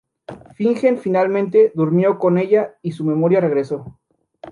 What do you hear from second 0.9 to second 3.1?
finalmente durmió con ella, y su